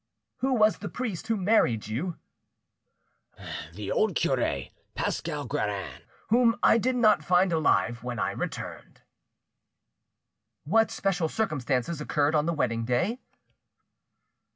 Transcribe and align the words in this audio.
"Who 0.37 0.53
was 0.55 0.79
the 0.79 0.89
priest 0.89 1.27
who 1.27 1.37
married 1.37 1.85
you?" 1.85 2.17
"The 3.75 3.91
old 3.91 4.15
cure, 4.15 4.63
Pascal 4.95 5.45
Guerin, 5.45 6.01
whom 6.29 6.55
I 6.63 6.79
did 6.79 6.95
not 6.95 7.23
find 7.23 7.53
alive 7.53 8.01
when 8.01 8.17
I 8.17 8.31
returned." 8.31 9.03
"What 10.63 10.89
special 10.89 11.29
circumstances 11.29 12.01
occurred 12.01 12.33
on 12.33 12.47
the 12.47 12.53
wedding 12.53 12.83
day?" 12.83 13.19